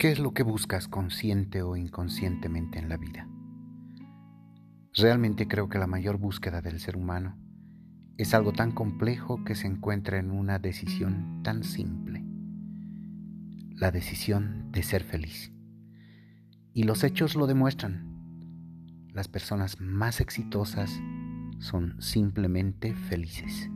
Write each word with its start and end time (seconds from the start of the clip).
¿Qué 0.00 0.10
es 0.10 0.18
lo 0.18 0.32
que 0.32 0.42
buscas 0.42 0.88
consciente 0.88 1.60
o 1.60 1.76
inconscientemente 1.76 2.78
en 2.78 2.88
la 2.88 2.96
vida? 2.96 3.28
Realmente 4.94 5.46
creo 5.46 5.68
que 5.68 5.78
la 5.78 5.86
mayor 5.86 6.16
búsqueda 6.16 6.62
del 6.62 6.80
ser 6.80 6.96
humano 6.96 7.36
es 8.16 8.32
algo 8.32 8.54
tan 8.54 8.72
complejo 8.72 9.44
que 9.44 9.54
se 9.54 9.66
encuentra 9.66 10.18
en 10.18 10.30
una 10.30 10.58
decisión 10.58 11.42
tan 11.42 11.64
simple, 11.64 12.24
la 13.76 13.90
decisión 13.90 14.72
de 14.72 14.82
ser 14.84 15.04
feliz. 15.04 15.52
Y 16.72 16.84
los 16.84 17.04
hechos 17.04 17.34
lo 17.34 17.46
demuestran. 17.46 18.08
Las 19.12 19.28
personas 19.28 19.82
más 19.82 20.22
exitosas 20.22 20.98
son 21.58 22.00
simplemente 22.00 22.94
felices. 22.94 23.68